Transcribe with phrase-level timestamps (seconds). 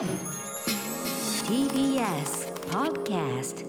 [0.00, 0.08] TBS
[2.70, 3.66] Podcast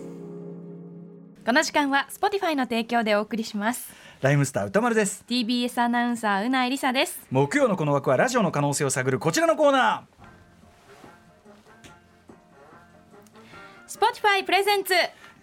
[1.45, 3.91] この時間は Spotify の提供でお送りします。
[4.21, 5.25] ライムスター歌丸です。
[5.27, 7.19] TBS アナウンサーうないりさです。
[7.31, 10.07] 木曜のこの枠はラジオの可能性を探るこちらのコーナ
[13.89, 14.93] Spotify プレゼンツ。
[14.93, 14.97] ー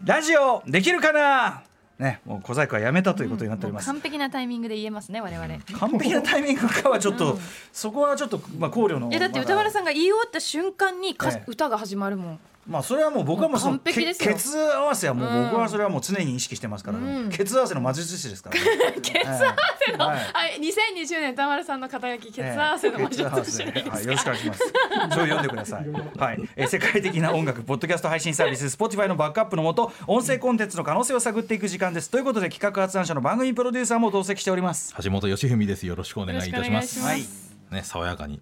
[0.05, 1.65] ラジオできるかな？
[1.99, 5.55] ねもう小細工はやめたということになっております、完璧なタイミングで言えますね我々。
[5.55, 7.39] い完璧なタイミングかはちょっと、
[7.73, 11.45] そこはちょっとまあ考慮のやだって歌丸さんが言い終わった瞬間にか、ええ。
[11.47, 14.29] 歌が始まるもんまあそれはもう僕はもうそのもう完璧ですよ。
[14.29, 17.31] ケケツ合わせはもう僕はそれはもう常に意識してますから、うん。
[17.31, 18.57] ケツ合わせの魔術師ですから、
[18.91, 20.19] ね、 ケツ合わせの、はい。
[20.19, 23.63] はい2020年歌丸さんの肩書きケツ合わせの魔術師。
[23.63, 24.61] はい、よろしくお願いします。
[24.61, 24.73] そう
[25.09, 25.87] 読んでください。
[26.19, 32.11] はい、えー世界的な音楽ポッドキャスト配信サービス Spotify のバックアップのもと、音声コンテンツの可能性を探っていく時間です。
[32.11, 34.95] ということで企画発案者の番組プロデューサーも同席しております。
[35.03, 35.87] 橋本義文です。
[35.87, 37.01] よろしくお願いいたします。
[37.01, 37.25] はい。
[37.71, 38.41] ね、爽やかに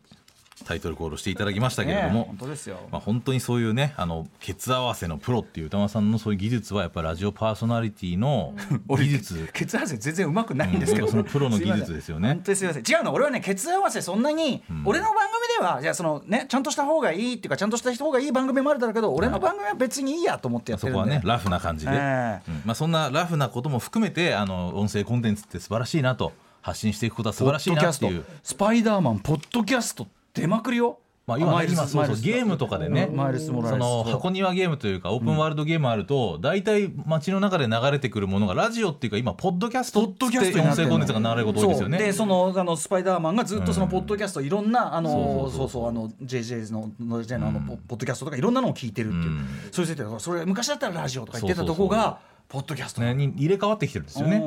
[0.64, 2.78] タイトルコールしていただきましたけれどねも、本当ですよ。
[2.90, 8.54] まあ本当にそういうね、あのケツ合わせのプロっていう歌間さんのそういう技術はやっぱりラジオパーソナリティの
[8.88, 9.50] 技術。
[9.52, 11.10] ケツ合わせ全然うまくないんですけど、うん。
[11.10, 12.28] そのプロの技術ですよね。
[12.28, 12.82] 本当にすみません。
[12.82, 21.00] 違うの、俺はね、ケツ合わせそんなに、俺の番組では、じゃあそのね、ちゃんとした方がいいっていうか、ちゃんとした人方がいい番組もあるだろうけど、俺の番組は別にいいやと思ってやってるんで。
[21.00, 22.50] そこはねラフな感じで、ええ。
[22.50, 22.62] うん。
[22.64, 26.32] まあそんなラフなことも含めてあの音声コンテンツって素晴らしいなと
[26.62, 28.24] 発信していくことは素晴らしいなっていう。
[28.42, 30.98] スパイダーマンポッドキャスト出まくりよ。
[31.26, 41.98] まあ、今マイルス今そうそうゲームとかでねその箱庭ゲームというかオープンワールドゲームあると大体街の中で流れてくるものがラジオっていうか今ポッドキャストって音声コンテンツが流れること多いですよね。
[41.98, 45.88] でそのあのスパイダーマンがずっとそのポッドキャストいろんなあのそうそそう。
[45.88, 49.24] あの JJ のの JJ のあのポポッドキャストとかいろんなのを聞いてるっていう。
[49.24, 49.48] うん。
[49.72, 53.00] それでそれ昔だったらラジオとか言ってたとこがポッドキャスト。
[53.00, 54.38] ね、に入れ替わってきてるんですよね。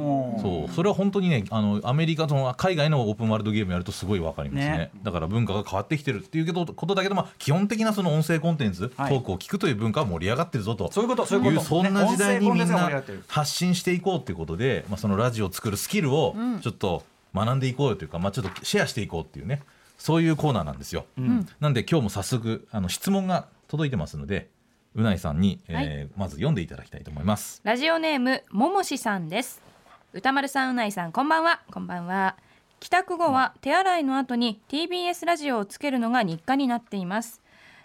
[0.41, 0.73] そう。
[0.73, 4.77] それは本当にねあのアメリカとの海外のオープンワールドゲームやるとすごいわかりますね。
[4.77, 4.91] ね。
[5.03, 9.13] だから文化が変わってきてるっていうことことだけど、まあ、基本的なその音声コンテンツ、はい。
[9.13, 10.91] トークを聞くという文化は盛り上がってるぞと。
[10.91, 11.65] そういうことそういうこと。
[11.65, 17.03] そんな時代にみんな発信していこうっていうことで、まあ、そのラジオを作るスキルをちょっと
[17.35, 19.61] 学んでいこうよというか、まあ、ちょっとシェアしていこうっていうね。
[19.97, 21.05] そういうコーナーなんですよ。
[21.59, 24.47] なんで今日も早速あの質問が届いてますので
[24.99, 27.61] うないさんに、えーまず読んでいただきたいと思います。
[27.63, 29.61] ラジオネームももしさんです。
[30.13, 31.61] 歌丸さんうないさんこんばんは。
[31.71, 32.35] こんばんは。
[32.79, 37.41] 帰宅後は手洗いの後に TBS ラジオをつけるのが日課になっています。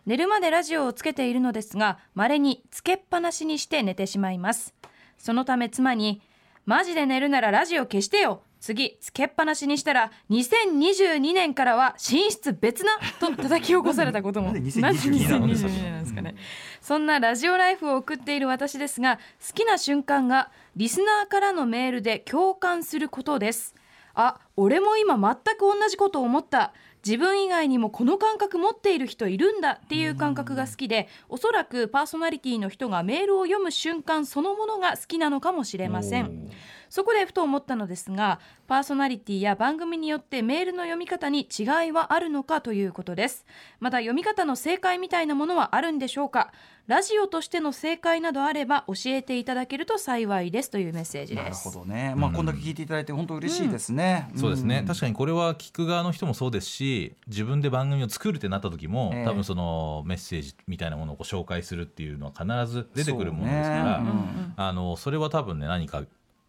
[0.06, 4.74] 寝るまでラジオをつけているのですが稀につけっぱなしにして寝てしまいます。
[5.18, 6.20] そのため妻に
[6.66, 14.52] マジで寝るならラジオ消してよ次つけっぱなしにしたら2022年からは寝室別なと叩き起こされたことも。
[14.52, 16.34] なんで2022なぜ2022なの年なんですかね。
[16.80, 23.74] そんなラジオライフを送っている私ですが好きな瞬間がリスナーからのメールで共感することです。
[24.14, 26.72] あ俺も今全く同じことを思った。
[27.04, 29.72] 自分以外にもこの感覚持っている人いるんだ。
[29.72, 36.48] っていう感覚が好きでおそらくパーソナリティの人がメールを読む瞬間そのものが好きなのかもしれません
[36.88, 43.44] そこでふと思ったのですがパーソナリティや番組によってメールの読み方に違いはあるのかということです。
[43.80, 46.52] また読み方の正解みたいなものはあるんでしょうか。
[46.86, 50.70] ラジオとしての正解などあれば教えていただけると幸いです。
[50.70, 52.14] というメッセージなるですほどね。
[52.16, 54.30] まあこんだけ聞いていただいて本当嬉しいですね。
[54.36, 54.86] そうですね、ん。
[54.86, 59.24] 確かにこれは聞く側の人もそうですし自分で番組を作るってなった時も、ええ。
[59.24, 64.10] 多分そのメッセージみたいなものをこう紹介するっていうのは必ず出てくるものですから、ね。
[64.10, 64.54] うん。
[64.56, 66.02] あのそれは多分ね何か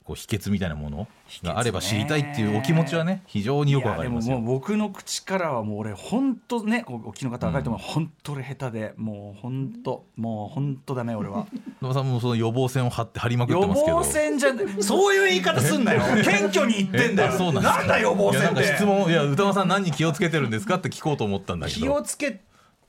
[0.06, 1.08] こう秘訣みたいなもの
[1.44, 4.36] があれば知りたいっていうお気持ちはね非常によくわかりますよ。
[4.36, 11.48] いやでももう僕の口からはもう俺本当ねお聞きの方分かると思う本当俺下手でもう本当もう本当ダメ俺は。
[11.82, 13.98] 野間さんもその予防線を張って張りまくっ予てますけど。
[13.98, 14.52] 防線じゃ
[14.82, 16.02] そういう言い方すんなよ。
[16.24, 17.32] 謙虚に言ってんだよ。
[17.34, 17.84] えそうなんですか？
[17.88, 18.64] だ予防線って。
[18.76, 20.76] 質問いや歌間さん何に気をつけてるんですか？
[20.76, 21.80] って聞こうと思ったんだけど。
[21.80, 22.42] 気をつけ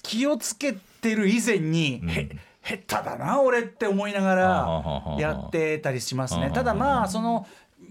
[0.02, 2.10] 気をつけてる以前に、うん。
[2.10, 2.28] へ
[2.66, 6.50] 下手だな俺って思いながらやってたりしますね。
[6.52, 7.46] ただまあその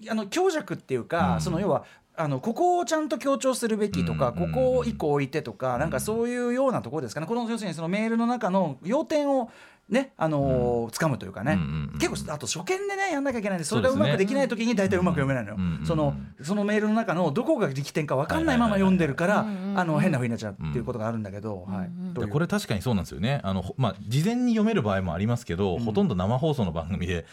[0.10, 1.42] あの強弱っていうか、うん。
[1.42, 1.86] その要は
[2.18, 4.48] あのここをちゃんと強調するべきとか、うん。
[4.48, 7.28] ここを一個置いてとか、なんかそういうようなところですかね。
[7.28, 9.50] この要するにそのメールの中の要点を
[9.90, 19.46] ねあのー掴むというかね、うんうんうん結構あと初見でねやんなきゃいけないんでそれがうまくできない時に大体うまく読めないのよ、うんうんそのそのメールの中のどこが力点か分かんないまま読んでるから、
[19.76, 21.90] あの変な風になっちゃうっていうことがあるんだけど、はい。
[22.14, 22.32] どういう。
[22.32, 23.40] これ確かにそうなんですよね。
[23.44, 27.26] あの、ほまあ、事前に読める場合もありますけど、ほとんど生放送の番組で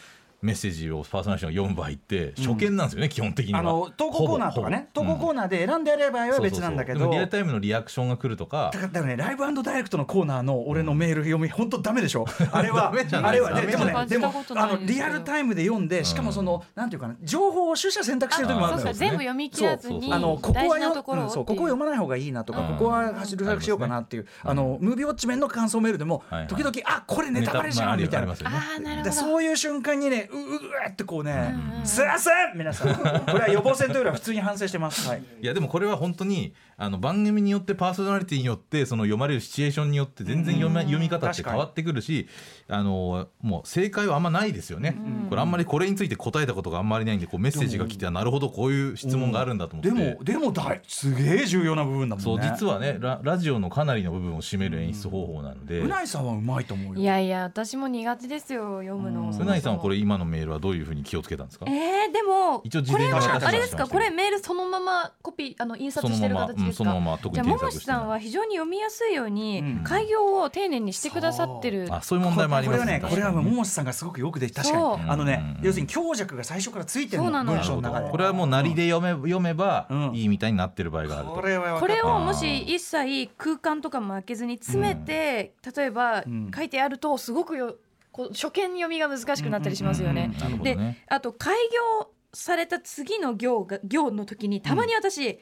[0.43, 3.61] メッセージをパーソナリティが読む場合って初見なんですよね、基本的には。
[3.61, 4.89] あの投稿コーナーとかね。
[4.93, 7.09] 投稿コーナーで選んでやればは別なんだけどそう。
[7.09, 8.71] そうそうでもリアルタイムのリアクションが来るとか。
[8.73, 12.27] だからねライブダイレクトのコーナーの俺のメール読み本当ダメでしょ。
[12.51, 12.91] あれは。
[12.91, 18.95] あれはででもねでもあのリアルタイムで読んでしかもそのなんていうかな情報を取捨選択してる時もあるんだよ。
[18.95, 21.29] そうそう全部読み切らずにあのここは大事なよところをう。
[21.29, 22.69] んそうここ読まない方がいいなとか、うん。
[22.79, 26.49] ここは走るしようかなっていう、あのムービーウォッチメンの感想メールでも、はいはい。
[26.49, 29.13] 時々あこれネタバレじゃんみたいな。
[29.13, 33.05] そういう瞬間にねうううってこうねうんうん「すいません皆さんこ
[33.37, 42.29] れは予防線というよりは普通に反省してます」はい、いやでもこれは本当にあの番組によってパーソナリティによってその読まれるシチュエーションによって全然読,、み読み方って変わってくるし
[42.69, 44.97] あのもう正解はあんまないですよね、
[45.29, 61.67] これあんまりこれについて答えたことがあんまりないんでこうメッセージが来てなるほどこういう質問があるんだと思って、でもでも大すげえ重要な部分だもんねそう実はねララジオのかなりの部分を占める演出方法なので、うないさんはうまいと思うよいやいや私も苦手ですよ読むのうないさんはこれ今のメールはどういうふうに気をつけたんですか？
[61.69, 63.87] えー、でも一応事これ前に渡したはあれですか？
[63.87, 66.85] これメールそのままコピーあの印刷してる形ですか？
[66.85, 69.85] そのままうんそのまま特にじゃさんは非常に読みやすいように、うん。
[69.85, 71.89] 開業を丁寧にしてくださってる。
[71.91, 75.11] あそういう問題もありこれはねます確かにこれは桃地さんがすごくよくでき確かに。
[75.11, 78.11] あのねうん要するに強弱が最初からついてるそうなの文章の中で。
[78.11, 80.15] これはもうなりで読め読めばうん。
[80.15, 86.51] いいみたいになってる場合があると、これは分かこったれをもし一切空間とかも開けずに詰めて、例えばん。
[86.55, 87.77] 書いてあるとすごくよ
[88.13, 90.31] こう初見読みが難しくなったりしますよね。
[90.39, 91.57] なるほどでねあと開
[92.01, 95.39] 業された次の行が行の時にたまに私、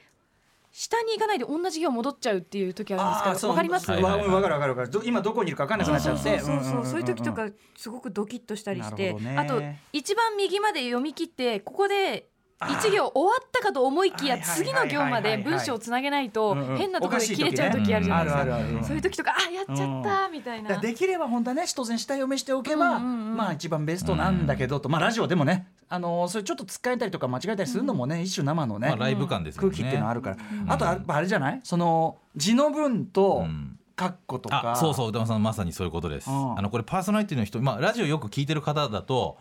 [0.72, 4.28] 下に行かないで同じ行戻っちゃうっていう時あるんですけどわかります、はいはいはい。
[4.28, 4.90] わかるわかるわかる。
[4.90, 9.36] ど今どこにいるか分かんなくなっちゃそうってそうそうそう、いう時とかすごくドキッとしたりして、ね。
[9.36, 9.60] あと
[9.92, 12.28] 一番右まで読み切ってここで
[12.62, 18.40] 一行終わったかと思いきや次の行まで文章をつなげないと変なところで切れちゃう時あるじゃないですか。
[18.42, 20.78] あるあるあるそういう時とかあやっちゃったみたいな。
[20.78, 30.36] できれば本当はね当然下読みしておけば、うんうんうんまあ一番ベストなんだけどと、まあラジオでもねあのーそれちょっとつっかえたりとか間違えたりするのもね、一種生のね、まあ、ライブ感です空気っていうのはあるから、
[30.68, 31.60] あとやっぱあれじゃない？
[31.62, 33.76] その字の文とうん。
[33.96, 36.58] カッコとか、あそうそう歌間さんまさにそういうことです、うん。
[36.58, 39.36] あのこれパーソナリティの人、まあ、ラジオよく聞いてる方だと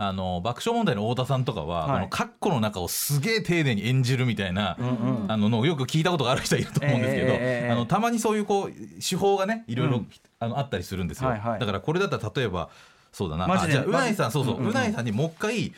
[0.00, 1.96] あの爆笑問題の太田さんとかは、はい。
[1.96, 8.72] このカッコの中をすげえ丁寧に演じるみたいな、んあののをよく聞いたことがある人いると思うんですけど、ええええあのたまにそういうこう
[9.02, 10.08] 手法がねいろいろ、うん。
[10.40, 11.60] あのあったりするんですよ、はいはい。
[11.60, 12.70] だからこれだったら例えば
[13.10, 13.46] そうだな。
[13.66, 15.74] じゃあうないさんそうそう、うんうんうないさんにもう一回、うん。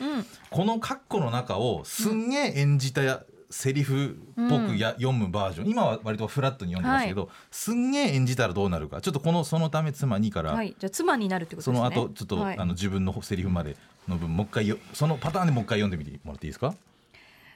[0.51, 5.69] このカッコの中をすんげえ演じたやセリフっぽくや、読むバージョン。
[5.69, 9.01] 今は割とフラットに読んでますけど、すんげえ演じたらどうなるか。
[9.01, 10.75] ちょっとこのそのため妻にから、はい。
[10.77, 11.89] じゃあ妻になるってことそですね。
[11.89, 12.57] の後ちょっと、はい。
[12.57, 13.75] あの自分のセリフまで
[14.07, 16.73] の分もう一回よそのパターンでもう一回読んでみてもらっていいですか？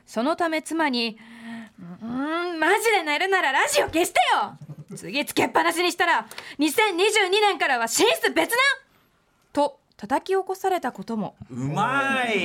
[0.06, 1.18] そのため妻に
[2.02, 2.08] 「うー
[2.56, 4.58] んマジで寝るならラジオ消してよ。
[4.96, 6.28] 次つけっぱなしにしたら
[6.60, 8.58] 2022年からは寝室別な!」
[9.52, 11.36] と叩き起こされたことも。
[11.50, 12.38] うまい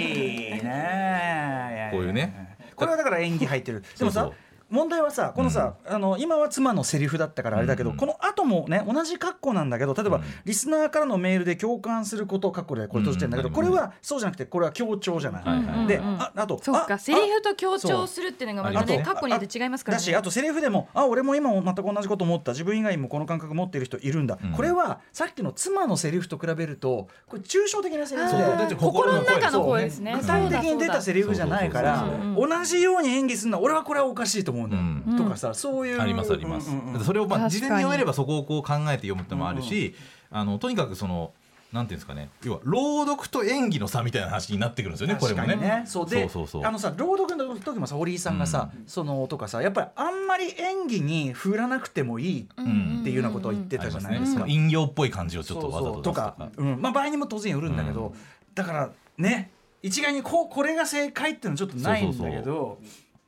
[0.63, 2.57] ねこういうね。
[2.77, 3.85] これはだから演技入ってる。
[3.99, 4.35] でもさそうそう
[4.71, 7.97] 問題はさこのさ、あの今は妻のセリフだったからあれだけど、うん。
[7.97, 13.55] この後もね同じ格好なんだけど例えば、うんリスナーからのメールで共感すること括弧でこれ閉じてるんだけど、うん。
[13.55, 15.87] これはそうじゃなくてこれは強調じゃない。
[15.87, 20.01] でああとそうあかセリフと強調するっていうのがまたね過去によって違いますからね。
[20.01, 24.53] だしあとセリフでもあ俺も今も全く同じこと思った自分以外にもこの感覚持っている人いるんだ、うん。
[24.53, 30.17] これはさっきの妻のセリフと比べるとこれ抽象的なセリフで心の中の声ですね。
[30.21, 32.07] 具体的に出たセリフじゃないから
[32.37, 35.25] 同じように演技するのは俺はこれはおかしいと思うんだよ、うん。
[35.25, 36.01] とかさそういう。
[36.01, 39.95] ありますあります、うんうんそれをまあ事前に読めればそこをこう考えて読むってのもあるし、
[40.31, 41.33] あのとにかくその
[41.73, 42.31] なんていうんですかね。
[42.43, 45.85] 要は朗読と演技の差みたいな話になってくるんですよねこれも確かにね。
[45.87, 46.65] そうでそうそうそう。
[46.65, 54.47] あのさ朗読の時もさ堀井さんがさ、そのとかさやっぱりあんまり演技に振らなくてもいいんっていうようなことを言ってたじゃないですか。
[54.49, 57.77] 引用っぽい感じをちょっとそうそうとわざととかか、うん、まあ場合にも当然よるん。
[57.77, 58.15] だけど、
[58.55, 59.53] だからね
[59.83, 62.19] 一概にこうこれが正解っていうのはちょっとないん。
[62.19, 62.81] だけど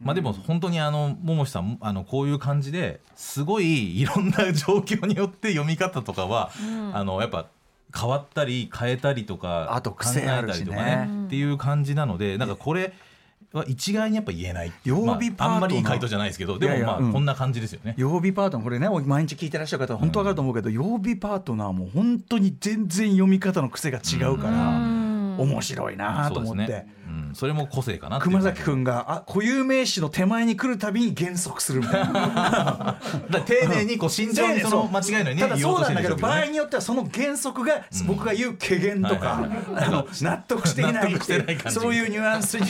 [0.03, 6.51] まあでも本当にあの桃地さんあのこういう感じですごいいろんな状況によって読み方とかは、
[6.93, 7.47] あのやっぱ
[7.97, 12.93] 変わったり変えたりとかあと考えたりとかねっていう感じなのでなんかこれ
[13.53, 17.95] は一概にやっぱ言えないっていう曜日パートナーまあ、あんまりいい回答じゃないですけどでもまあこんな感じですよね。
[17.99, 25.37] 曜日パートナーこれね毎日聞いてらっしゃる方は本当わかると思うけど、曜日パートナーも本当に全然読み方の癖が違うから、うん。
[25.39, 26.87] 面白いなと思って。
[27.35, 33.01] それも個性かな熊崎君があ固有名詞の手前に来るたびに減速するみたいな。
[33.47, 35.43] 丁寧にこう慎重にその間違いのようにね。
[35.43, 41.81] ただそうなんだけど場合によってはその原則が僕が言う軽減とか、あの納得していないしてない感じ。
[41.81, 42.67] そういうニュアンスに。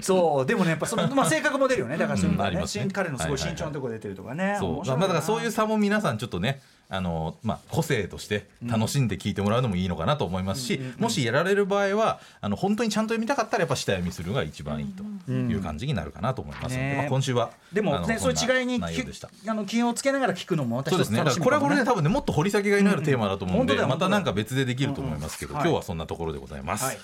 [0.00, 1.96] そうでもねやっぱその、まあ、性格も出るよね。
[1.96, 3.38] だからそういうの彼のすごいはいはいはい。
[3.38, 4.56] 慎重なところ出てるとかね。
[4.58, 4.72] そう。
[4.76, 6.60] 面白いなまあだからそういう差も皆さんちょっとね
[6.90, 14.94] あのまあ、個性として楽しんで聞いてもらうのもいいのかなと思いますし、もしやられる場合はあの本当にちゃんと読みたかったらやっぱ下読みするのが一番いい
[15.26, 21.22] という感じになるかなと思いますので、ねまあ、今週はでもねそういう違いにあの気をつけながら聞くのも私そうですね。
[21.42, 23.88] これはこれで多分ねもっと掘り下げがいのあるテーマだと思うんで、うんうん。
[23.90, 26.84] またなんか別でできると思いますけど、うんうん今日はそんなところでございます。
[26.84, 26.94] は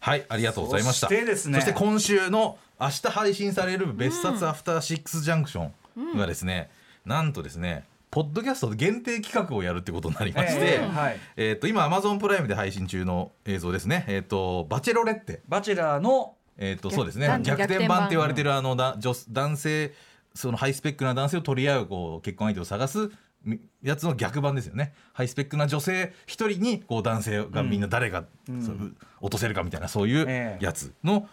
[0.00, 1.08] はいい、ありがとうございました。
[1.08, 5.70] そして今週の明日配信される別冊アフターシックスジャンクショ
[6.14, 6.70] ンがですね、
[7.04, 7.84] なんとですね。
[8.14, 11.18] ポッドキャスト限定企画をやるってことになりまして、えええはい。
[11.36, 14.04] ーと今アマゾンプライムで配信中の映像ですね。
[14.06, 15.42] えっ、とバチェロレッテ。
[15.48, 17.26] バチェラーのえー、とそうですね。
[17.42, 17.88] 逆転版。
[17.88, 19.92] 版って言われてるあのだ女男性
[20.32, 23.10] そのハイスペックな男性を取り合うこう結婚相手を探す
[23.42, 24.94] みやつの逆版ですよね。
[25.12, 28.26] ハイスペックな女性一人にこう男性がみんな誰が、
[28.64, 30.64] そう落とせるかみたいなそういうええ。
[30.64, 31.28] やつの、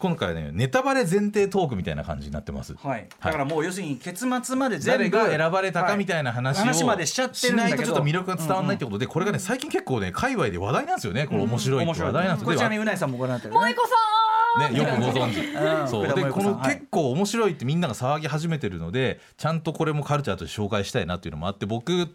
[0.00, 2.74] 今回ねネタバレ前提トークみたいな感じになってます。
[2.74, 6.68] はい、だからもう要するに結末まで全部誰が選ばれたかみたいな話を、はい。
[6.68, 12.44] 話までしちゃってるんだちょっと魅力が伝わらないってことで、これがね最近結構ね界隈で話題なんですよねこれ面白いって話題なんですよ。
[12.46, 14.72] これちなみでにうないさんもご覧になってる、萌子さん。
[14.72, 15.40] ね、よくご存知。
[15.54, 15.88] うん。
[15.88, 16.14] そう。
[16.14, 22.08] でこの結構面白いってみんなが騒ぎ始めてるのでちゃんとこれもカルチャーとして紹介したいなっていうのもあって僕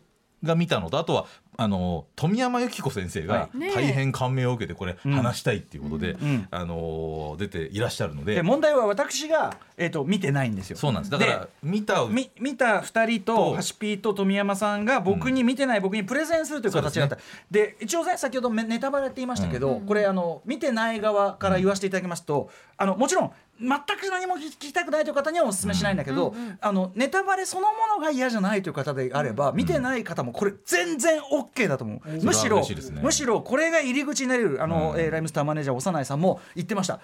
[0.46, 1.26] が見たのとあとは
[1.58, 8.36] あの富山由紀子先生が大変感銘を受けてこれ話したいっていうことで、んあの出ていらっしゃるので。
[8.36, 10.78] で問題は私が、えー、と見てないんですよ。
[10.78, 11.12] そうなんです。
[11.12, 13.56] だから見たみ見た2人とと。
[13.56, 17.18] ハシピーと富山さんが僕に見てない僕にプレゼンするという形だった、
[17.52, 33.02] で一応ね先ほどめネタバレって言いましたけど、これあの見てない側から言わせていただきますと、あのもちろん全く何も聞きたくないという方にはお勧めしないんだけど、あのネタバレそのものが嫌じゃないという方であれば、見てない方もこれ全然 OK だと思う、むしそれはろ嬉しいですね。
[33.02, 35.00] むしろこれが入り口になれるあの、うん。
[35.00, 37.00] えーライムスターマネージャー長内さんも言ってました。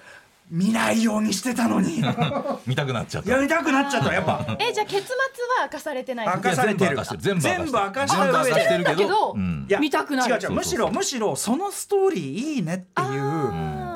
[0.49, 2.03] 見ないようにしてたのに。
[2.67, 3.31] 見たくなっちゃった。
[3.31, 4.13] やりたくなっちゃった。
[4.13, 4.45] やっぱ。
[4.59, 6.27] えじゃあ結末は明かされてない。
[6.27, 6.97] 明かされてる。
[7.17, 8.83] 全部明かしてる。
[8.83, 9.65] けどだけどうん。
[9.69, 10.33] いや見たくなる。
[10.35, 12.21] 違う違うむしろむしろそのストーリー
[12.55, 13.21] いいねっていう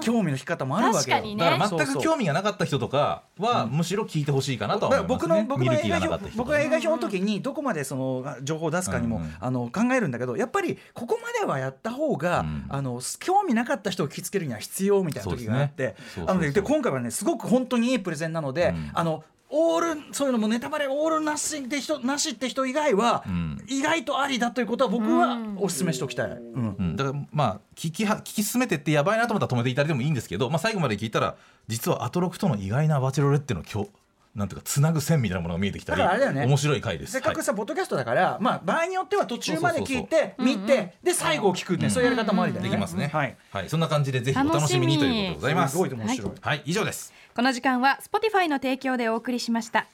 [0.06, 1.22] 興味の引き方もあるわけよ。
[1.22, 1.36] ね。
[1.36, 9.36] だから全く興味がなかった人とかはむしろ聞いてほしいかなとは思います、ね、僕の僕の映画表僕が映画表の時にどこまでその情報を出すかにも、うんうん。
[9.40, 15.88] あの考えるんだけどやっぱりここまではやった方が、うんあの興味なかった人を引きつけるには必要みたいな時があって。
[15.88, 15.96] ね。
[15.98, 16.32] そうそうそう。
[16.32, 18.92] あのねで今回はねすごく本当にいいプレゼンなので、うん。
[18.94, 23.64] あのオールそういうのもネタバレオールなしって人なしって人以外は、うん。
[23.68, 26.32] 意外とありだということは僕はお勧めしておきたい。
[26.32, 26.76] うん。
[26.78, 31.36] うん、だからまあ聞きは聞き進めてってやばいなと思ったら止めていただいてもいいんですけど、まあ、最後まで聞いたら
[31.68, 33.90] 実はアトロクとの意外なバチェロレッテの今日
[34.36, 37.14] なんていうかつなぐ線みたいなものが見えてきたりだからあれだよね面白い回です。
[37.14, 42.70] せっかくさ、ポッドキャストだから、まあ、場合によっては途中まで聞いて見て、で最後を聞くって、そういうやり方もありだよね。
[42.70, 43.36] できますね、はい。
[43.52, 45.72] はい、そんな感じでぜひお楽しみにということでございます。
[45.72, 46.32] すごい面白い。
[46.42, 47.14] はい、以上です。
[47.34, 49.88] この時間は Spotify の提供でお送りしました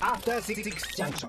[0.00, 0.62] After Six
[0.96, 1.28] Junction.